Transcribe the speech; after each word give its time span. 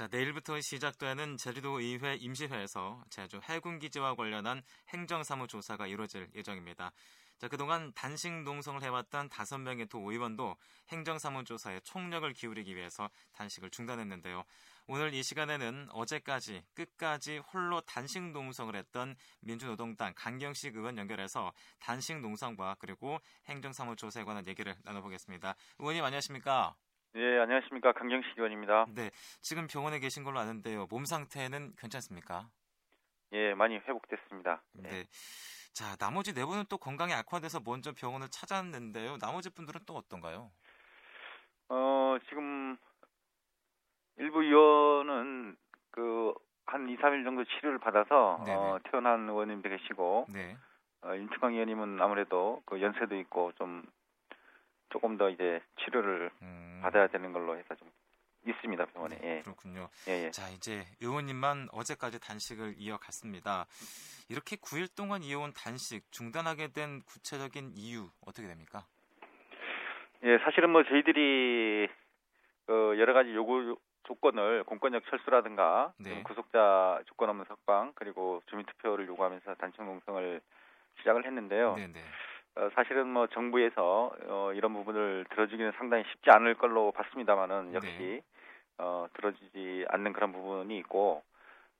자, 0.00 0.08
내일부터 0.10 0.58
시작되는 0.58 1.36
제주도 1.36 1.78
의회 1.78 2.14
임시회에서 2.14 3.04
제주 3.10 3.38
해군기지와 3.44 4.14
관련한 4.14 4.62
행정사무 4.88 5.46
조사가 5.46 5.86
이루어질 5.88 6.26
예정입니다. 6.34 6.90
자, 7.36 7.48
그동안 7.48 7.92
단식 7.92 8.32
농성을 8.32 8.82
해왔던 8.82 9.28
다섯 9.28 9.58
명의 9.58 9.84
도의원도 9.84 10.56
행정사무조사에 10.88 11.80
총력을 11.80 12.32
기울이기 12.32 12.74
위해서 12.74 13.10
단식을 13.32 13.68
중단했는데요. 13.68 14.42
오늘 14.86 15.12
이 15.12 15.22
시간에는 15.22 15.88
어제까지 15.90 16.62
끝까지 16.72 17.36
홀로 17.36 17.82
단식 17.82 18.22
농성을 18.22 18.74
했던 18.74 19.14
민주노동당 19.40 20.14
강경식 20.16 20.76
의원 20.76 20.96
연결해서 20.96 21.52
단식 21.78 22.18
농성과 22.20 22.76
그리고 22.78 23.18
행정사무조사에 23.50 24.24
관한 24.24 24.46
얘기를 24.46 24.74
나눠보겠습니다. 24.82 25.56
의원님 25.78 26.02
안녕하십니까? 26.02 26.74
예, 27.16 27.38
안녕하십니까. 27.40 27.92
강경식 27.92 28.36
의원입니다. 28.36 28.86
네, 28.94 29.10
지금 29.40 29.66
병원에 29.66 29.98
계신 29.98 30.22
걸로 30.24 30.38
아는데요. 30.38 30.86
몸 30.90 31.04
상태는 31.04 31.74
괜찮습니까? 31.76 32.48
예, 33.32 33.54
많이 33.54 33.76
회복됐습니다. 33.76 34.62
네. 34.74 34.90
네. 34.90 35.04
자, 35.72 35.96
나머지 35.96 36.34
네 36.34 36.44
분은 36.44 36.64
또 36.68 36.78
건강이 36.78 37.12
악화돼서 37.12 37.60
먼저 37.64 37.92
병원을 37.92 38.28
찾았는데요. 38.30 39.18
나머지 39.18 39.50
분들은 39.50 39.82
또 39.86 39.94
어떤가요? 39.94 40.50
어, 41.68 42.16
지금 42.28 42.76
일부 44.16 44.42
의원은 44.42 45.56
그 45.90 46.34
한 46.70 46.88
2, 46.88 46.96
3일 46.98 47.24
정도 47.24 47.44
치료를 47.44 47.78
받아서 47.78 48.38
어, 48.40 48.78
퇴원한 48.84 49.28
의원님도 49.28 49.68
계시고 49.68 50.26
네. 50.32 50.56
어, 51.02 51.14
임충광 51.14 51.52
의원님은 51.54 52.00
아무래도 52.00 52.62
그 52.64 52.80
연세도 52.80 53.16
있고 53.16 53.52
좀 53.56 53.84
조금 54.90 55.16
더 55.16 55.30
이제 55.30 55.60
치료를 55.84 56.30
음. 56.42 56.80
받아야 56.82 57.06
되는 57.06 57.32
걸로 57.32 57.56
해서 57.56 57.74
좀 57.76 57.90
있습니다 58.46 58.86
병원에. 58.86 59.16
네, 59.16 59.36
예. 59.38 59.42
그렇군요. 59.42 59.88
예, 60.08 60.26
예. 60.26 60.30
자 60.30 60.48
이제 60.48 60.84
의원님만 61.00 61.68
어제까지 61.72 62.20
단식을 62.20 62.74
이어갔습니다. 62.78 63.66
이렇게 64.28 64.56
9일 64.56 64.94
동안 64.96 65.22
이어온 65.22 65.52
단식 65.52 66.10
중단하게 66.10 66.68
된 66.68 67.00
구체적인 67.02 67.72
이유 67.76 68.08
어떻게 68.26 68.46
됩니까? 68.46 68.86
예, 70.22 70.38
사실은 70.38 70.70
뭐 70.70 70.82
저희들이 70.84 71.88
그 72.66 72.96
여러 72.98 73.12
가지 73.12 73.34
요구 73.34 73.76
조건을 74.04 74.64
공권력 74.64 75.04
철수라든가 75.10 75.92
네. 75.98 76.22
구속자 76.22 77.00
조건 77.06 77.30
없는 77.30 77.44
석방 77.46 77.92
그리고 77.94 78.42
주민투표를 78.46 79.06
요구하면서 79.06 79.54
단식 79.56 79.82
농성을 79.82 80.40
시작을 80.98 81.24
했는데요. 81.24 81.74
네네. 81.74 81.92
네. 81.92 82.00
어, 82.00 82.29
사실은 82.74 83.08
뭐 83.08 83.26
정부에서 83.28 84.12
어, 84.26 84.52
이런 84.54 84.72
부분을 84.74 85.24
들어주기는 85.30 85.72
상당히 85.78 86.04
쉽지 86.10 86.30
않을 86.30 86.54
걸로 86.54 86.92
봤습니다만은 86.92 87.74
역시 87.74 87.96
네. 87.98 88.22
어, 88.78 89.06
들어주지 89.14 89.86
않는 89.88 90.12
그런 90.12 90.32
부분이 90.32 90.76
있고 90.78 91.22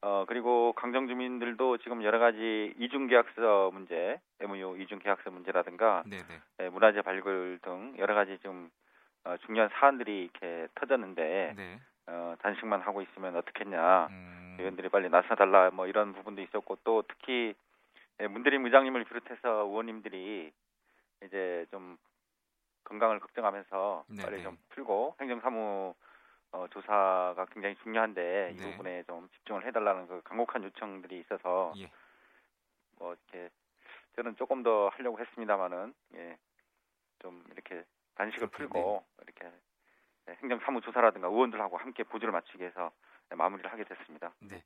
어, 0.03 0.25
그리고 0.27 0.73
강정 0.75 1.09
주민들도 1.09 1.79
지금 1.79 2.03
여러 2.05 2.19
가지 2.19 2.75
이중 2.79 3.07
계약서 3.07 3.71
문제, 3.73 4.19
MOU 4.41 4.79
이중 4.79 4.99
계약서 4.99 5.31
문제라든가 5.31 6.05
네, 6.07 6.19
네. 6.19 6.41
예, 6.61 6.69
문화재 6.71 7.03
발굴 7.03 7.59
등 7.63 7.95
여러 7.99 8.15
가지 8.15 8.39
좀 8.43 8.71
어, 9.25 9.37
중요한 9.45 9.69
사안들이 9.75 10.23
이렇게 10.25 10.69
터졌는데 10.77 11.55
네. 11.57 11.81
어, 12.07 12.35
단식만 12.41 12.81
하고 12.81 13.03
있으면 13.03 13.37
어떻겠냐 13.37 14.07
음. 14.11 14.57
의원들이 14.59 14.89
빨리 14.89 15.11
나서달라 15.11 15.71
뭐 15.71 15.87
이런 15.87 16.15
부분도 16.15 16.41
있었고 16.43 16.79
또 16.83 17.03
특히 17.07 17.55
예, 18.21 18.27
문대림 18.27 18.65
의장님을 18.67 19.05
비롯해서 19.05 19.49
의원님들이 19.65 20.53
이제 21.25 21.67
좀 21.71 21.97
건강을 22.85 23.19
걱정하면서 23.21 24.05
네네. 24.09 24.23
빨리 24.23 24.37
네. 24.39 24.43
좀 24.43 24.59
풀고 24.71 25.17
행정사무 25.21 25.95
어, 26.53 26.67
조사가 26.69 27.47
굉장히 27.53 27.77
중요한데 27.77 28.23
네. 28.23 28.53
이 28.53 28.71
부분에 28.71 29.05
좀 29.05 29.29
집중을 29.31 29.67
해달라는 29.67 30.09
그 30.09 30.21
강곡한 30.23 30.65
요청들이 30.65 31.21
있어서 31.21 31.73
예. 31.77 31.91
뭐 32.99 33.15
이렇게 33.15 33.51
저는 34.17 34.37
조금 34.37 34.63
더 34.63 34.89
하려고 34.89 35.19
했습니다마는 35.19 35.95
예, 36.17 36.39
좀 37.21 37.43
이렇게 37.53 37.85
단식을 38.17 38.49
풀고 38.49 39.05
네. 39.19 39.25
이렇게 39.25 39.51
행정사무 40.43 40.81
조사라든가 40.83 41.29
의원들하고 41.29 41.77
함께 41.79 42.03
보조를 42.03 42.33
맞추기 42.33 42.61
위해서 42.61 42.93
마무리를 43.31 43.71
하게 43.73 43.85
됐습니다. 43.85 44.35
네. 44.41 44.61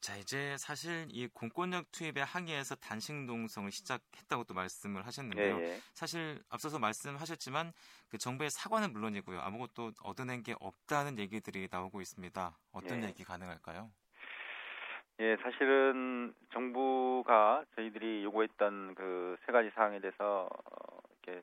자 0.00 0.16
이제 0.16 0.56
사실 0.56 1.06
이 1.10 1.28
공권력 1.28 1.92
투입에 1.92 2.22
항의해서 2.22 2.74
단식 2.76 3.14
농성을 3.14 3.70
시작했다고 3.70 4.44
또 4.44 4.54
말씀을 4.54 5.04
하셨는데요. 5.06 5.58
예, 5.60 5.62
예. 5.62 5.76
사실 5.92 6.42
앞서서 6.48 6.78
말씀하셨지만 6.78 7.72
그 8.08 8.16
정부의 8.16 8.48
사과는 8.50 8.92
물론이고요. 8.94 9.38
아무것도 9.40 9.92
얻어낸 10.02 10.42
게 10.42 10.54
없다는 10.58 11.18
얘기들이 11.18 11.68
나오고 11.70 12.00
있습니다. 12.00 12.56
어떤 12.72 13.02
예. 13.02 13.08
얘기 13.08 13.24
가능할까요? 13.24 13.90
예, 15.20 15.36
사실은 15.42 16.32
정부가 16.54 17.64
저희들이 17.76 18.24
요구했던 18.24 18.94
그 18.94 19.36
세 19.44 19.52
가지 19.52 19.70
사항에 19.74 20.00
대해서 20.00 20.48
어, 20.50 20.98
이렇게 21.24 21.42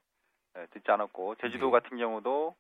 듣지 0.72 0.90
않았고 0.90 1.36
제주도 1.36 1.68
네. 1.68 1.72
같은 1.80 1.98
경우도 1.98 2.56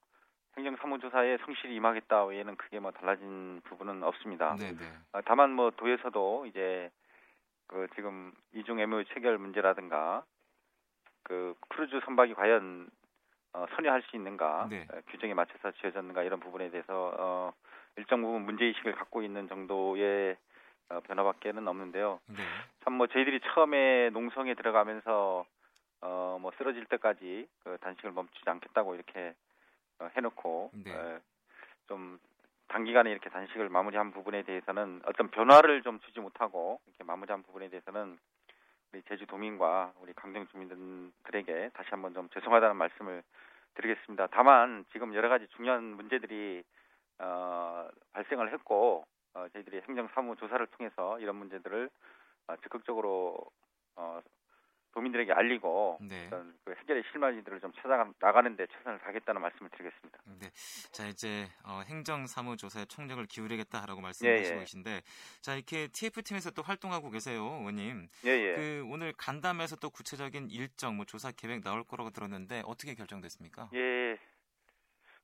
행정사무조사에 0.58 1.38
성실히 1.46 1.76
임하겠다 1.76 2.26
외에는 2.26 2.56
크게 2.56 2.80
뭐 2.80 2.92
달라진 2.92 3.62
부분은 3.66 4.04
없습니다. 4.04 4.56
네네. 4.56 4.78
네. 4.78 4.92
아, 5.12 5.22
다만 5.22 5.52
뭐 5.52 5.72
도에서도 5.72 6.48
이제 6.48 6.90
그 7.68 7.88
지금 7.96 8.34
이중 8.54 8.80
MOU 8.80 9.06
체결 9.14 9.38
문제라든가 9.38 10.24
그 11.24 11.56
크루즈 11.70 12.00
선박이 12.06 12.34
과연 12.34 12.90
어, 13.54 13.66
선회할 13.76 14.02
수 14.04 14.16
있는가 14.16 14.68
네. 14.70 14.88
규정에 15.10 15.34
맞춰서 15.34 15.72
지어졌는가 15.80 16.24
이런 16.24 16.40
부분에 16.40 16.70
대해서 16.70 17.14
어, 17.18 17.54
일정 17.96 18.22
부분 18.22 18.44
문제 18.44 18.66
의식을 18.66 18.94
갖고 18.94 19.22
있는 19.22 19.48
정도의 19.48 20.38
어, 20.90 21.00
변화밖에는 21.02 21.68
없는데요. 21.68 22.20
네. 22.28 22.44
참 22.84 22.94
뭐 22.94 23.08
저희들이 23.08 23.42
처음에 23.54 24.10
농성에 24.12 24.56
들어가면서 24.56 25.46
어, 26.02 26.38
뭐 26.40 26.52
쓰러질 26.58 26.86
때까지 26.86 27.48
그 27.64 27.78
단식을 27.82 28.12
멈추지 28.12 28.50
않겠다고 28.50 28.96
이렇게 28.96 29.30
어, 29.30 29.47
해놓고 30.16 30.72
네. 30.74 30.94
어, 30.94 31.20
좀 31.88 32.20
단기간에 32.68 33.12
이렇게 33.12 33.30
단식을 33.30 33.70
마무리한 33.70 34.12
부분에 34.12 34.44
대해서는 34.44 35.02
어떤 35.06 35.30
변화를 35.30 35.82
좀 35.84 36.00
주지 36.02 36.20
못하고 36.20 36.80
이렇게 36.88 37.04
마무리한 37.04 37.44
부분에 37.44 37.70
대해서는 37.70 38.18
우리 38.92 39.02
제주도민과 39.04 39.94
우리 40.00 40.14
강정 40.14 40.48
주민들에게 40.48 41.72
다시 41.74 41.90
한번 41.92 42.14
좀 42.14 42.30
죄송하다는 42.30 42.76
말씀을 42.76 43.24
드리겠습니다. 43.76 44.28
다만 44.32 44.86
지금 44.92 45.14
여러 45.14 45.30
가지 45.30 45.48
중요한 45.56 45.84
문제들이 45.84 46.64
어, 47.20 47.88
발생을 48.14 48.52
했고 48.54 49.06
어, 49.34 49.48
저희들이 49.54 49.82
행정사무 49.88 50.36
조사를 50.38 50.66
통해서 50.68 51.20
이런 51.20 51.36
문제들을 51.36 51.90
어, 52.48 52.56
적극적으로 52.58 53.38
어, 53.96 54.22
도민들에게 54.94 55.32
알리고 55.32 56.00
네. 56.02 56.30
그 56.64 56.74
해결의 56.76 57.04
실마리들을 57.12 57.60
좀 57.60 57.72
찾아 57.74 58.04
나가는데 58.20 58.66
최선을 58.68 59.00
다하겠다는 59.00 59.42
말씀을 59.42 59.70
드리겠습니다. 59.72 60.20
네. 60.40 60.50
자 60.92 61.08
이제 61.08 61.48
어, 61.64 61.82
행정사무조사에 61.86 62.86
총력을 62.86 63.24
기울이겠다라고 63.26 64.02
말씀하시고 64.02 64.50
예, 64.50 64.56
예. 64.56 64.60
계신데 64.60 65.02
자 65.42 65.56
이렇게 65.56 65.88
TF팀에서 65.88 66.52
또 66.52 66.62
활동하고 66.62 67.10
계세요, 67.10 67.42
의원님. 67.44 68.08
예예. 68.26 68.48
예. 68.52 68.56
그 68.56 68.86
오늘 68.90 69.14
간담회에서 69.14 69.76
또 69.78 69.90
구체적인 69.90 70.50
일정, 70.50 70.96
뭐 70.96 71.06
조사 71.06 71.32
계획 71.32 71.64
나올 71.64 71.84
거라고 71.84 72.10
들었는데 72.10 72.64
어떻게 72.66 72.96
결정됐습니까? 72.96 73.70
예. 73.74 74.18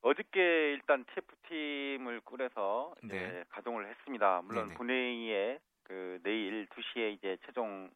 어저께 0.02 0.38
일단 0.74 1.04
TF팀을 1.06 2.20
꾸려서 2.20 2.94
네. 3.02 3.42
가동을 3.48 3.88
했습니다. 3.88 4.42
물론 4.44 4.66
네네. 4.66 4.76
본회의에 4.76 5.58
그 5.82 6.20
내일 6.22 6.66
2시에 6.66 7.14
이제 7.14 7.38
최종 7.46 7.90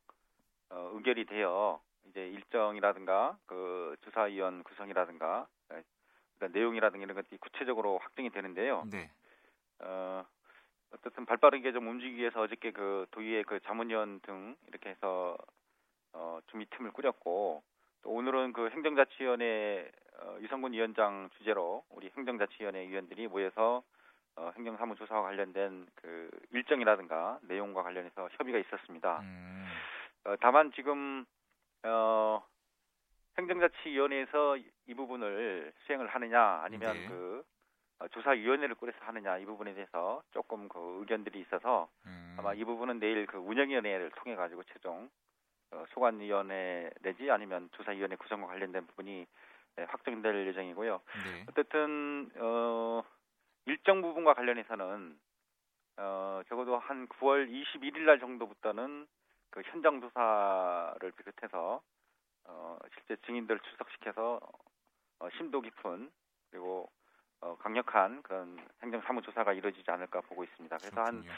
어, 0.70 0.90
의결이 0.94 1.26
되어 1.26 1.80
이제 2.08 2.26
일정이라든가 2.28 3.38
그 3.46 3.96
조사위원 4.02 4.62
구성이라든가 4.64 5.46
그러니까 5.68 6.58
내용이라든가 6.58 7.02
이런 7.04 7.16
것들이 7.16 7.38
구체적으로 7.38 7.98
확정이 7.98 8.30
되는데요. 8.30 8.84
네. 8.90 9.10
어, 9.80 10.24
어떻든 10.92 11.26
발빠르게 11.26 11.72
좀 11.72 11.86
움직이기 11.88 12.20
위해서 12.20 12.40
어저께 12.40 12.72
그 12.72 13.06
도의회 13.10 13.42
그 13.42 13.60
자문위원 13.60 14.20
등 14.20 14.56
이렇게 14.68 14.90
해서 14.90 15.36
어, 16.12 16.40
준비팀을 16.50 16.92
꾸렸고 16.92 17.62
또 18.02 18.10
오늘은 18.10 18.52
그 18.52 18.70
행정자치위원회 18.70 19.90
어, 20.20 20.36
유성군 20.40 20.72
위원장 20.72 21.28
주재로 21.36 21.84
우리 21.90 22.10
행정자치위원회 22.16 22.88
위원들이 22.88 23.28
모여서 23.28 23.82
어, 24.36 24.52
행정사무조사와 24.56 25.22
관련된 25.22 25.86
그 25.96 26.30
일정이라든가 26.52 27.38
내용과 27.42 27.82
관련해서 27.82 28.28
협의가 28.32 28.58
있었습니다. 28.58 29.20
음. 29.20 29.66
어, 30.24 30.36
다만 30.40 30.72
지금 30.72 31.24
어, 31.84 32.42
행정자치위원회에서 33.38 34.56
이 34.86 34.94
부분을 34.94 35.72
수행을 35.86 36.08
하느냐 36.08 36.60
아니면 36.62 36.94
네. 36.94 37.08
그 37.08 37.44
어, 38.00 38.08
조사위원회를 38.08 38.74
꾸려서 38.76 38.98
하느냐 39.00 39.38
이 39.38 39.44
부분에 39.44 39.74
대해서 39.74 40.22
조금 40.30 40.68
그 40.68 40.98
의견들이 41.00 41.40
있어서 41.40 41.88
음. 42.06 42.36
아마 42.38 42.54
이 42.54 42.64
부분은 42.64 43.00
내일 43.00 43.26
그 43.26 43.38
운영위원회를 43.38 44.10
통해 44.16 44.36
가지고 44.36 44.62
최종 44.64 45.08
어, 45.70 45.84
소관위원회 45.90 46.90
내지 47.02 47.30
아니면 47.30 47.68
조사위원회 47.72 48.16
구성과 48.16 48.46
관련된 48.46 48.86
부분이 48.86 49.26
네, 49.76 49.84
확정될 49.84 50.46
예정이고요. 50.48 51.00
네. 51.24 51.46
어쨌든 51.48 52.30
어, 52.36 53.02
일정 53.66 54.00
부분과 54.02 54.34
관련해서는 54.34 55.18
어, 55.98 56.42
적어도 56.48 56.78
한 56.78 57.06
9월 57.08 57.48
21일 57.50 58.00
날 58.00 58.18
정도부터는 58.18 59.06
그 59.50 59.62
현장 59.66 60.00
조사를 60.00 61.12
비롯해서 61.12 61.82
어, 62.44 62.78
실제 62.94 63.16
증인들 63.26 63.58
출석시켜서 63.60 64.40
어, 65.20 65.28
심도 65.36 65.60
깊은 65.60 66.10
그리고 66.50 66.90
어, 67.40 67.56
강력한 67.58 68.22
그런 68.22 68.58
행정사무 68.82 69.22
조사가 69.22 69.52
이루어지지 69.52 69.90
않을까 69.90 70.20
보고 70.22 70.44
있습니다. 70.44 70.76
그래서 70.76 70.94
그렇군요. 71.04 71.30
한 71.30 71.36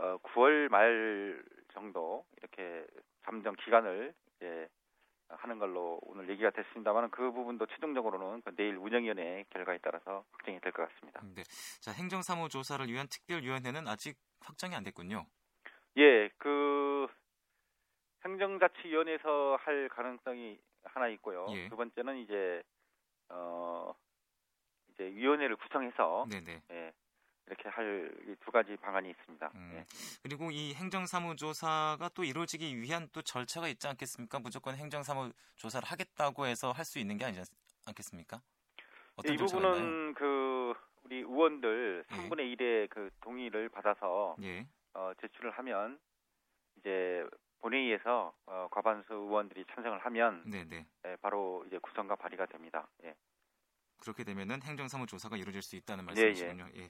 어, 0.00 0.18
9월 0.18 0.68
말 0.68 1.42
정도 1.74 2.24
이렇게 2.38 2.86
잠정 3.24 3.54
기간을 3.56 4.14
이제 4.36 4.68
하는 5.28 5.58
걸로 5.58 5.98
오늘 6.02 6.28
얘기가 6.28 6.50
됐습니다만 6.50 7.10
그 7.10 7.30
부분도 7.32 7.66
최종적으로는 7.66 8.42
그 8.42 8.54
내일 8.56 8.76
운영위원회 8.76 9.44
결과에 9.50 9.78
따라서 9.82 10.24
확정이 10.32 10.60
될 10.60 10.72
것 10.72 10.86
같습니다. 10.88 11.20
네. 11.34 11.42
자, 11.80 11.90
행정사무 11.92 12.48
조사를 12.50 12.86
위한 12.88 13.06
특별위원회는 13.08 13.88
아직 13.88 14.18
확정이 14.40 14.74
안 14.74 14.82
됐군요. 14.84 15.24
예, 15.96 16.28
그 16.38 16.48
행정자치위원회에서 18.24 19.56
할 19.60 19.88
가능성이 19.88 20.58
하나 20.84 21.08
있고요. 21.08 21.46
예. 21.50 21.68
두 21.68 21.76
번째는 21.76 22.18
이제 22.18 22.62
어 23.28 23.94
이제 24.92 25.04
위원회를 25.04 25.56
구성해서 25.56 26.26
네네. 26.30 26.62
예, 26.70 26.92
이렇게 27.46 27.68
할 27.68 28.12
두 28.40 28.50
가지 28.50 28.76
방안이 28.76 29.10
있습니다. 29.10 29.50
음, 29.54 29.72
예. 29.74 29.84
그리고 30.22 30.50
이 30.50 30.74
행정사무 30.74 31.36
조사가 31.36 32.10
또 32.14 32.24
이루어지기 32.24 32.80
위한 32.80 33.08
또 33.12 33.22
절차가 33.22 33.68
있지 33.68 33.86
않겠습니까? 33.88 34.38
무조건 34.40 34.74
행정사무 34.76 35.30
조사를 35.56 35.86
하겠다고 35.88 36.46
해서 36.46 36.72
할 36.72 36.84
수 36.84 36.98
있는 36.98 37.16
게 37.18 37.24
아니지 37.24 37.40
않- 37.40 37.46
않겠습니까? 37.86 38.40
어떤 39.16 39.34
이? 39.34 39.36
부분은 39.38 40.14
그 40.14 40.74
우리 41.04 41.16
의원들 41.18 42.04
예. 42.10 42.16
3분의 42.16 42.56
1의 42.56 42.88
그 42.90 43.10
동의를 43.20 43.68
받아서 43.68 44.36
예. 44.42 44.66
어, 44.94 45.12
제출을 45.20 45.50
하면 45.52 45.98
이제 46.78 47.24
본회의에서 47.62 48.34
어, 48.46 48.68
과반수 48.70 49.14
의원들이 49.14 49.64
찬성을 49.72 49.98
하면 50.04 50.42
네네. 50.50 50.86
예, 51.06 51.16
바로 51.22 51.64
이제 51.66 51.78
구성과 51.78 52.16
발의가 52.16 52.46
됩니다. 52.46 52.86
예. 53.04 53.14
그렇게 54.00 54.24
되면은 54.24 54.62
행정사무 54.62 55.06
조사가 55.06 55.36
이루어질 55.36 55.62
수 55.62 55.76
있다는 55.76 56.02
예, 56.02 56.02
예. 56.02 56.06
말씀이시군요. 56.06 56.66
예. 56.74 56.82
예. 56.82 56.88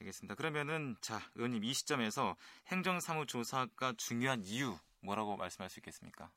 알겠습니다. 0.00 0.36
그러면은 0.36 0.94
자, 1.00 1.18
의원님 1.34 1.64
이 1.64 1.72
시점에서 1.72 2.36
행정사무 2.68 3.26
조사가 3.26 3.94
중요한 3.98 4.42
이유 4.44 4.76
뭐라고 5.02 5.36
말씀할 5.36 5.68
수 5.68 5.80
있겠습니까? 5.80 6.30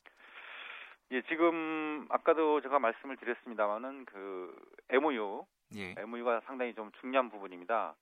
예, 1.11 1.21
지금 1.29 2.07
아까도 2.09 2.61
제가 2.61 2.79
말씀을 2.79 3.17
드렸습니다만은 3.17 4.05
그 4.05 4.55
MOU, 4.89 5.45
예. 5.75 5.93
MOU가 5.99 6.41
상당히 6.47 6.73
좀 6.73 6.91
중요한 6.99 7.29
부분입니다. 7.29 7.95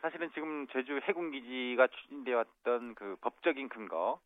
사실은 0.00 0.30
지금 0.32 0.66
제주 0.68 0.98
해군기지가 1.04 1.88
추진되어 1.88 2.36
왔던 2.36 2.94
그 2.94 3.16
법적인 3.20 3.68
근거 3.68 4.20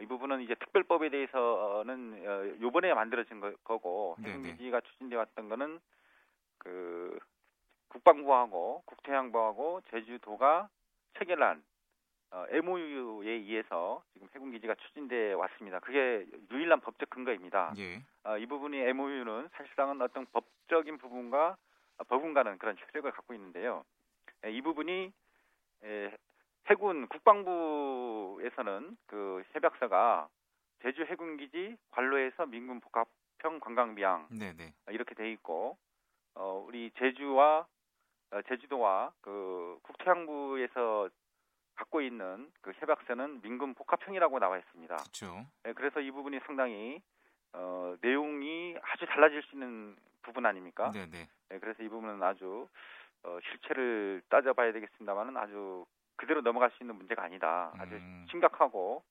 이 0.00 0.06
부분은 0.06 0.42
이제 0.42 0.54
특별법에 0.56 1.08
대해서는 1.08 2.22
어, 2.26 2.60
요번에 2.60 2.92
만들어진 2.94 3.40
거, 3.40 3.52
고 3.78 4.16
네네. 4.18 4.32
해군기지가 4.32 4.80
추진되어 4.82 5.18
왔던 5.18 5.48
거는 5.48 5.80
그 6.58 7.18
국방부하고 7.88 8.82
국토해양부하고 8.86 9.80
제주도가 9.90 10.68
체결한 11.18 11.62
어, 12.30 12.44
MOU에 12.50 13.30
의해서 13.30 14.02
지금 14.12 14.28
해군 14.34 14.50
기지가 14.50 14.74
추진돼 14.74 15.32
왔습니다. 15.34 15.78
그게 15.80 16.26
유일한 16.50 16.80
법적 16.80 17.08
근거입니다. 17.08 17.72
예. 17.78 18.02
어, 18.24 18.36
이 18.36 18.46
부분이 18.46 18.76
MOU는 18.76 19.48
사실상은 19.52 20.02
어떤 20.02 20.26
법적인 20.26 20.98
부분과 20.98 21.56
어, 21.98 22.04
법원과는 22.04 22.58
그런 22.58 22.76
효력을 22.76 23.10
갖고 23.12 23.32
있는데요. 23.34 23.84
에, 24.44 24.50
이 24.50 24.60
부분이 24.60 25.12
에, 25.84 26.16
해군 26.68 27.06
국방부에서는 27.08 28.96
그 29.06 29.44
협약서가 29.52 30.28
제주 30.82 31.02
해군기지 31.02 31.76
관로에서 31.90 32.46
민군 32.46 32.80
복합형 32.80 33.60
관광비양 33.60 34.28
네네. 34.30 34.74
어, 34.86 34.90
이렇게 34.90 35.14
돼 35.14 35.30
있고 35.32 35.78
어, 36.34 36.64
우리 36.66 36.90
제주와 36.98 37.66
어, 38.32 38.42
제주도와 38.48 39.12
그 39.20 39.78
국토양부에서 39.82 41.08
갖고 41.76 42.00
있는 42.00 42.50
그 42.62 42.72
협약서는 42.76 43.42
민군 43.42 43.74
복합형이라고 43.74 44.38
나와 44.38 44.58
있습니다. 44.58 44.96
그렇죠. 44.96 45.46
네, 45.62 45.72
그래서 45.74 46.00
이 46.00 46.10
부분이 46.10 46.40
상당히 46.46 47.00
어, 47.52 47.94
내용이 48.00 48.76
아주 48.82 49.06
달라질 49.06 49.42
수 49.42 49.54
있는 49.54 49.96
부분 50.22 50.46
아닙니까? 50.46 50.90
네네. 50.90 51.28
네, 51.48 51.58
그래서 51.58 51.82
이 51.82 51.88
부분은 51.88 52.22
아주 52.22 52.68
어, 53.22 53.38
실체를 53.42 54.22
따져봐야 54.28 54.72
되겠습니다만은 54.72 55.36
아주 55.36 55.86
그대로 56.16 56.40
넘어갈 56.40 56.70
수 56.72 56.82
있는 56.82 56.96
문제가 56.96 57.22
아니다. 57.22 57.72
아주 57.78 57.94
음. 57.94 58.26
심각하고 58.30 59.02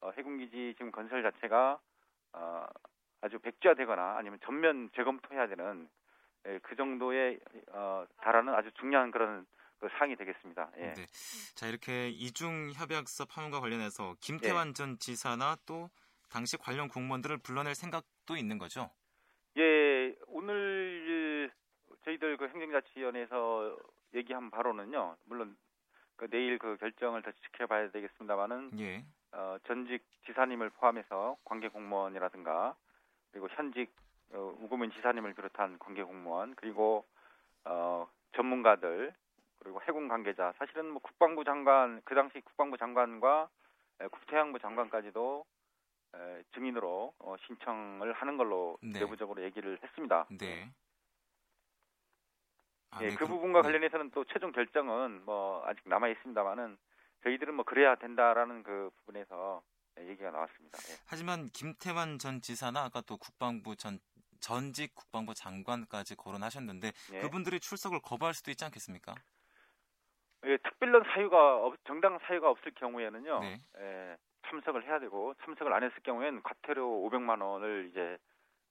어, 0.00 0.10
해군기지 0.16 0.74
지금 0.76 0.90
건설 0.90 1.22
자체가 1.22 1.78
어, 2.32 2.66
아주 3.20 3.38
백지화되거나 3.38 4.16
아니면 4.18 4.38
전면 4.44 4.90
재검토해야 4.94 5.48
되는 5.48 5.88
예, 6.46 6.58
그 6.62 6.76
정도의 6.76 7.40
어, 7.72 8.04
달하는 8.18 8.54
아주 8.54 8.70
중요한 8.78 9.10
그런 9.10 9.46
그 9.78 9.88
사항이 9.90 10.16
되겠습니다. 10.16 10.70
예. 10.78 10.92
네. 10.92 11.06
자 11.54 11.66
이렇게 11.66 12.08
이중 12.08 12.70
협약서 12.74 13.24
파문과 13.26 13.60
관련해서 13.60 14.14
김태환 14.20 14.68
예. 14.68 14.72
전 14.72 14.98
지사나 14.98 15.56
또 15.66 15.88
당시 16.30 16.56
관련 16.56 16.88
공무원들을 16.88 17.38
불러낼 17.38 17.74
생각도 17.74 18.36
있는 18.36 18.58
거죠. 18.58 18.90
예, 19.56 20.14
오늘 20.26 21.50
저희들 22.04 22.36
그 22.36 22.48
행정자치위원회에서 22.48 23.76
얘기한 24.14 24.50
바로는요. 24.50 25.16
물론 25.24 25.56
그 26.16 26.28
내일 26.30 26.58
그 26.58 26.76
결정을 26.76 27.22
더 27.22 27.32
지켜봐야 27.32 27.90
되겠습니다만은 27.90 28.70
예. 28.78 29.04
어, 29.32 29.56
전직 29.66 30.04
지사님을 30.26 30.70
포함해서 30.70 31.36
관계 31.44 31.68
공무원이라든가 31.68 32.74
그리고 33.32 33.48
현직 33.50 33.92
어, 34.32 34.54
우구민 34.60 34.92
지사님을 34.92 35.34
비롯한 35.34 35.78
관계 35.78 36.02
공무원 36.02 36.54
그리고 36.54 37.04
어, 37.64 38.08
전문가들 38.36 39.12
그리고 39.58 39.80
해군 39.88 40.08
관계자 40.08 40.52
사실은 40.58 40.90
뭐 40.90 41.00
국방부 41.00 41.44
장관 41.44 42.00
그 42.04 42.14
당시 42.14 42.40
국방부 42.40 42.76
장관과 42.76 43.48
에, 44.00 44.06
국토해양부 44.08 44.58
장관까지도 44.58 45.44
에, 46.14 46.42
증인으로 46.54 47.14
어, 47.18 47.36
신청을 47.46 48.12
하는 48.12 48.36
걸로 48.36 48.78
네. 48.82 49.00
내부적으로 49.00 49.42
얘기를 49.42 49.78
했습니다. 49.82 50.26
네. 50.38 50.70
아, 52.94 53.02
예, 53.02 53.06
네, 53.08 53.10
그 53.12 53.24
그럼- 53.24 53.30
부분과 53.32 53.60
네. 53.62 53.68
관련해서는 53.68 54.10
또 54.12 54.24
최종 54.24 54.52
결정은 54.52 55.24
뭐 55.24 55.62
아직 55.66 55.82
남아 55.88 56.08
있습니다만은 56.08 56.76
저희들은 57.24 57.54
뭐 57.54 57.64
그래야 57.64 57.94
된다라는 57.96 58.62
그 58.62 58.90
부분에서 58.98 59.62
예, 60.00 60.08
얘기가 60.08 60.30
나왔습니다. 60.30 60.78
예. 60.90 60.96
하지만 61.06 61.46
김태환 61.46 62.18
전 62.18 62.40
지사나 62.40 62.84
아까 62.84 63.00
또 63.02 63.16
국방부 63.16 63.76
전 63.76 63.98
전직 64.40 64.94
국방부 64.94 65.34
장관까지 65.34 66.16
거론하셨는데 66.16 66.92
예. 67.14 67.20
그분들이 67.20 67.60
출석을 67.60 68.00
거부할 68.02 68.34
수도 68.34 68.50
있지 68.50 68.64
않겠습니까? 68.64 69.14
예, 70.46 70.56
특별한 70.58 71.02
사유가 71.14 71.56
없- 71.64 71.82
정당 71.86 72.18
사유가 72.26 72.50
없을 72.50 72.72
경우에는요. 72.74 73.40
네. 73.40 73.60
예, 73.78 74.16
참석을 74.48 74.84
해야 74.84 74.98
되고 75.00 75.34
참석을 75.44 75.72
안 75.72 75.82
했을 75.82 75.96
경우에는 76.02 76.42
과태료 76.42 77.08
500만 77.08 77.40
원을 77.40 77.88
이제 77.90 78.18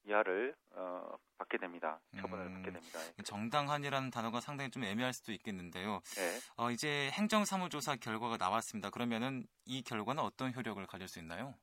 이하를 0.05 0.55
어, 0.71 1.15
받게 1.37 1.57
됩니다. 1.57 1.99
처분을 2.19 2.45
음. 2.45 2.53
받게 2.55 2.71
됩니다. 2.71 2.99
예. 3.19 3.23
정당한이라는 3.23 4.09
단어가 4.11 4.39
상당히 4.39 4.69
좀 4.71 4.83
애매할 4.83 5.13
수도 5.13 5.31
있겠는데요. 5.31 6.01
예. 6.17 6.39
어, 6.57 6.71
이제 6.71 7.09
행정사무조사 7.11 7.95
결과가 7.97 8.37
나왔습니다. 8.37 8.89
그러면은 8.89 9.45
이 9.65 9.81
결과는 9.83 10.21
어떤 10.23 10.53
효력을 10.53 10.85
가질 10.87 11.07
수 11.07 11.19
있나요? 11.19 11.53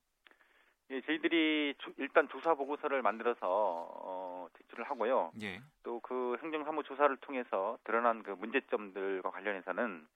예, 0.91 1.01
저희들이 1.03 1.75
조- 1.79 1.93
일단 1.99 2.29
조사 2.31 2.55
보고서를 2.55 3.03
만들어서 3.03 3.39
어, 3.43 4.49
제출을 4.59 4.85
하고요. 4.91 5.33
예. 5.43 5.61
또그 5.85 6.39
행정사무 6.43 6.83
조사를 6.83 7.17
통해서 7.19 7.79
드러난 7.85 8.23
그 8.23 8.31
문제점들과 8.31 9.31
관련해서는 9.31 10.09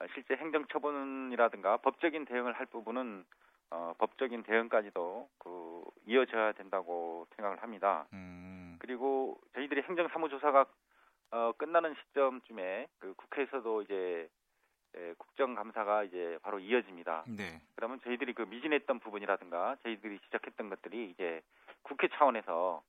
어, 0.00 0.04
실제 0.14 0.34
행정처분이라든가 0.34 1.78
법적인 1.78 2.26
대응을 2.26 2.52
할 2.52 2.66
부분은 2.66 3.24
어, 3.72 3.94
법적인 3.96 4.42
대응까지도 4.42 5.30
그 5.38 5.84
이어져야 6.06 6.52
된다고 6.52 7.26
생각을 7.36 7.62
합니다. 7.62 8.06
음. 8.12 8.76
그리고 8.78 9.40
저희들이 9.54 9.80
행정사무조사가 9.82 10.66
어, 11.30 11.52
끝나는 11.56 11.94
시점쯤에 11.94 12.88
그 12.98 13.14
국회에서도 13.14 13.82
이제 13.82 14.28
예, 14.94 15.14
국정감사가 15.16 16.04
이제 16.04 16.38
바로 16.42 16.58
이어집니다. 16.58 17.24
네. 17.28 17.62
그러면 17.76 17.98
저희들이 18.02 18.34
그 18.34 18.42
미진했던 18.42 19.00
부분이라든가 19.00 19.76
저희들이 19.82 20.20
지적했던 20.20 20.68
것들이 20.68 21.08
이제 21.08 21.40
국회 21.80 22.08
차원에서 22.08 22.82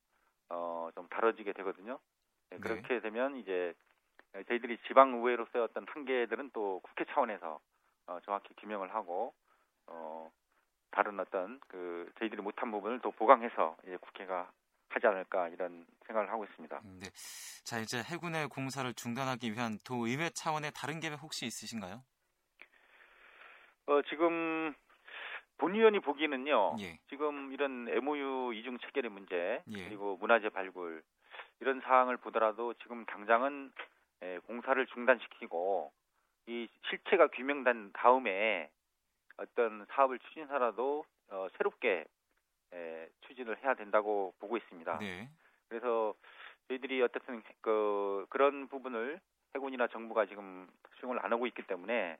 어, 0.50 0.90
좀 0.94 1.08
다뤄지게 1.08 1.54
되거든요. 1.54 1.98
예, 2.52 2.56
네. 2.56 2.60
그렇게 2.60 3.00
되면 3.00 3.36
이제 3.36 3.72
저희들이 4.48 4.76
지방의회로서의 4.86 5.64
어떤 5.64 5.86
한계들은 5.88 6.50
또 6.52 6.80
국회 6.82 7.06
차원에서 7.06 7.58
어, 8.06 8.18
정확히 8.24 8.52
규명을 8.56 8.94
하고 8.94 9.32
어, 9.86 10.30
다른 10.94 11.18
어떤 11.18 11.60
그 11.66 12.08
저희들이 12.18 12.40
못한 12.40 12.70
부분을 12.70 13.00
또 13.00 13.10
보강해서 13.10 13.76
이제 13.82 13.96
국회가 13.96 14.48
하지 14.88 15.06
않을까 15.08 15.48
이런 15.48 15.84
생각을 16.06 16.30
하고 16.30 16.44
있습니다. 16.44 16.80
음, 16.84 17.00
네. 17.02 17.10
자, 17.64 17.80
이제 17.80 17.98
해군의 17.98 18.48
공사를 18.48 18.92
중단하기 18.94 19.52
위한 19.52 19.76
도의회 19.84 20.30
차원의 20.30 20.70
다른 20.72 21.00
계획 21.00 21.20
혹시 21.20 21.46
있으신가요? 21.46 22.04
어, 23.86 24.02
지금 24.08 24.72
본위원이 25.58 25.98
보기에는요. 25.98 26.76
예. 26.80 26.98
지금 27.08 27.52
이런 27.52 27.88
MOU 27.88 28.54
이중 28.54 28.78
체결의 28.78 29.10
문제 29.10 29.62
예. 29.66 29.84
그리고 29.88 30.16
문화재 30.18 30.48
발굴 30.48 31.02
이런 31.60 31.80
사항을 31.80 32.18
보더라도 32.18 32.74
지금 32.74 33.04
당장은 33.06 33.72
에, 34.22 34.38
공사를 34.46 34.86
중단시키고 34.86 35.92
이 36.46 36.68
실체가 36.88 37.28
규명된 37.28 37.92
다음에 37.94 38.70
어떤 39.36 39.86
사업을 39.90 40.18
추진하라도 40.18 41.04
어, 41.30 41.48
새롭게 41.56 42.04
에, 42.72 43.08
추진을 43.22 43.62
해야 43.62 43.74
된다고 43.74 44.34
보고 44.38 44.56
있습니다. 44.56 44.98
네. 44.98 45.28
그래서 45.68 46.14
저희들이 46.68 47.02
어쨌든 47.02 47.42
그 47.60 48.26
그런 48.30 48.68
부분을 48.68 49.20
해군이나 49.54 49.86
정부가 49.88 50.26
지금 50.26 50.68
수용을 50.98 51.24
안 51.24 51.32
하고 51.32 51.46
있기 51.46 51.62
때문에 51.66 52.18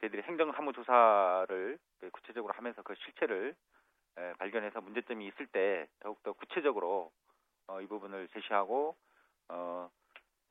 저희들이 0.00 0.22
행정사무조사를 0.22 1.78
구체적으로 2.12 2.52
하면서 2.54 2.82
그 2.82 2.94
실체를 2.94 3.54
에, 4.18 4.32
발견해서 4.34 4.80
문제점이 4.80 5.26
있을 5.28 5.46
때 5.46 5.88
더욱더 6.00 6.32
구체적으로 6.32 7.12
어, 7.66 7.80
이 7.80 7.86
부분을 7.86 8.28
제시하고 8.28 8.96
어, 9.48 9.90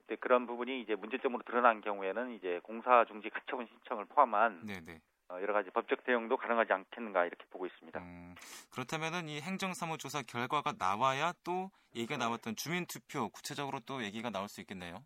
이제 0.06 0.16
그런 0.18 0.46
부분이 0.46 0.82
이제 0.82 0.96
문제점으로 0.96 1.44
드러난 1.44 1.82
경우에는 1.82 2.32
이제 2.32 2.60
공사 2.64 3.06
중지 3.06 3.30
가처분 3.30 3.66
신청을 3.68 4.06
포함한 4.06 4.66
네, 4.66 4.80
네. 4.82 5.02
어, 5.30 5.42
여러 5.42 5.54
가지 5.54 5.70
법적 5.72 6.04
대응도 6.04 6.38
가능하지 6.38 6.72
않겠는가 6.74 7.26
이렇게 7.26 7.46
보고 7.50 7.66
있습니다. 7.66 8.00
음, 8.00 8.36
그렇다면은 8.72 9.28
이 9.28 9.42
행정사무조사 9.42 10.22
결과가 10.24 10.74
나와야 10.78 11.34
또 11.44 11.72
얘기가 11.96 12.18
나왔던 12.18 12.56
주민투표 12.56 13.30
구체적으로 13.30 13.80
또 13.86 14.04
얘기가 14.04 14.30
나올 14.30 14.48
수 14.48 14.62
있겠네요. 14.62 15.04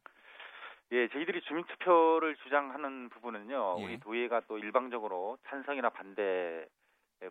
예, 0.91 1.07
저희들이 1.09 1.41
주민투표를 1.43 2.35
주장하는 2.37 3.09
부분은요, 3.09 3.75
예. 3.79 3.83
우리 3.83 3.99
도의회가 3.99 4.41
또 4.47 4.57
일방적으로 4.57 5.37
찬성이나 5.47 5.89
반대 5.89 6.65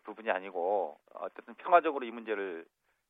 부분이 0.04 0.30
아니고 0.30 0.98
어쨌든 1.14 1.54
평화적으로 1.54 2.06
이 2.06 2.10
문제를 2.10 2.64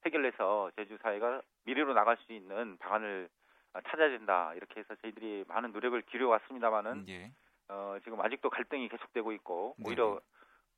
해결해서 0.07 0.71
제주 0.77 0.97
사회가 1.03 1.43
미래로 1.65 1.93
나갈 1.93 2.17
수 2.19 2.33
있는 2.33 2.79
방안을 2.79 3.29
어, 3.75 3.81
찾아야 3.83 4.09
된다 4.09 4.53
이렇게 4.55 4.81
해서 4.81 4.95
저희들이 5.03 5.45
많은 5.49 5.73
노력을 5.73 6.01
기울여 6.03 6.29
왔습니다만은 6.29 7.05
예. 7.09 7.33
어, 7.69 7.97
지금 8.05 8.21
아직도 8.21 8.51
갈등이 8.51 8.89
계속되고 8.89 9.33
있고. 9.33 9.75
오히려 9.85 10.21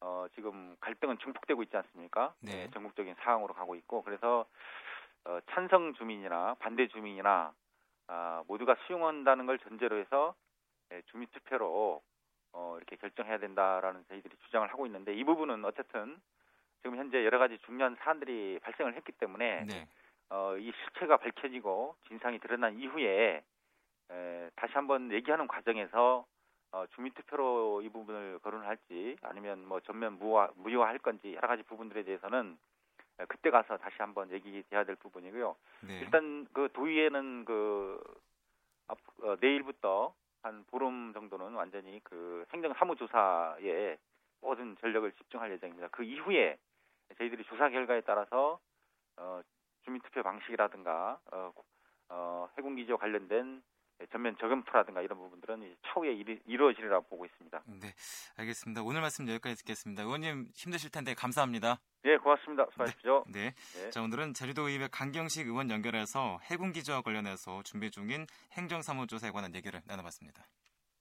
어, 0.00 0.26
지금 0.34 0.76
갈등은 0.80 1.18
증폭되고 1.18 1.62
있지 1.64 1.76
않습니까? 1.76 2.34
네. 2.40 2.62
예, 2.62 2.70
전국적인 2.70 3.14
상황으로 3.20 3.52
가고 3.54 3.74
있고 3.76 4.02
그래서 4.02 4.46
어, 5.24 5.38
찬성 5.50 5.92
주민이나 5.94 6.54
반대 6.58 6.88
주민이나 6.88 7.52
아, 8.06 8.42
모두가 8.48 8.76
수용한다는 8.86 9.46
걸 9.46 9.58
전제로 9.58 9.96
해서 9.98 10.34
예, 10.92 11.02
주민 11.10 11.28
투표로 11.32 12.02
어, 12.52 12.74
이렇게 12.78 12.96
결정해야 12.96 13.38
된다라는 13.38 14.04
저희들이 14.08 14.36
주장을 14.46 14.66
하고 14.68 14.86
있는데 14.86 15.14
이 15.14 15.22
부분은 15.22 15.64
어쨌든 15.64 16.18
지금 16.82 16.96
현재 16.96 17.24
여러 17.24 17.38
가지 17.38 17.58
중요한 17.58 17.94
사안들이 18.00 18.58
발생을 18.62 18.94
했기 18.96 19.12
때문에 19.12 19.64
네. 19.66 19.86
어, 20.30 20.56
이 20.56 20.72
실체가 20.72 21.18
밝혀지고 21.18 21.94
진상이 22.08 22.38
드러난 22.38 22.78
이후에 22.80 23.44
에, 24.10 24.50
다시 24.56 24.72
한번 24.72 25.12
얘기하는 25.12 25.46
과정에서 25.46 26.24
어, 26.72 26.86
주민투표로 26.94 27.82
이 27.82 27.88
부분을 27.88 28.38
거론할지 28.40 29.16
아니면 29.22 29.66
뭐 29.66 29.80
전면 29.80 30.18
무화, 30.18 30.48
무효화할 30.56 30.98
건지 30.98 31.34
여러 31.34 31.48
가지 31.48 31.62
부분들에 31.64 32.04
대해서는 32.04 32.56
에, 33.18 33.24
그때 33.26 33.50
가서 33.50 33.76
다시 33.76 33.96
한번 33.98 34.30
얘기돼야 34.30 34.84
될 34.84 34.96
부분이고요. 34.96 35.56
네. 35.88 36.00
일단 36.00 36.46
그 36.52 36.68
도의회는 36.72 37.44
그 37.44 38.00
앞, 38.86 38.98
어, 39.22 39.36
내일부터 39.40 40.14
한 40.42 40.64
보름 40.70 41.12
정도는 41.12 41.52
완전히 41.54 42.00
그 42.02 42.44
행정 42.52 42.72
사무조사에 42.74 43.98
모든 44.40 44.76
전력을 44.78 45.12
집중할 45.12 45.52
예정입니다. 45.52 45.88
그 45.88 46.02
이후에 46.02 46.58
저희들이 47.18 47.44
조사 47.44 47.68
결과에 47.68 48.00
따라서 48.00 48.58
어, 49.16 49.40
주민투표 49.84 50.22
방식이라든가 50.22 51.20
어, 51.32 51.52
어, 52.08 52.48
해군기지와 52.56 52.98
관련된 52.98 53.62
전면 54.12 54.36
저금토라든가 54.38 55.02
이런 55.02 55.18
부분들은 55.18 55.76
차후에 55.86 56.12
이루, 56.12 56.36
이루어지리라고 56.46 57.06
보고 57.08 57.26
있습니다. 57.26 57.62
네, 57.80 57.94
알겠습니다. 58.36 58.82
오늘 58.82 59.00
말씀 59.00 59.28
여기까지 59.28 59.56
듣겠습니다. 59.58 60.02
의원님 60.02 60.48
힘드실 60.54 60.90
텐데 60.90 61.14
감사합니다. 61.14 61.80
예, 62.04 62.16
고맙습니다. 62.16 62.66
수고하십시오. 62.72 63.24
네. 63.28 63.54
네. 63.74 63.90
자, 63.90 64.02
오늘은 64.02 64.34
제주도 64.34 64.68
의회 64.68 64.88
강경식 64.88 65.46
의원 65.46 65.70
연결해서 65.70 66.38
해군 66.44 66.72
기지와 66.72 67.02
관련해서 67.02 67.62
준비 67.62 67.90
중인 67.90 68.26
행정사무조사에 68.52 69.30
관한 69.30 69.54
얘기를 69.54 69.80
나눠봤습니다. 69.84 70.46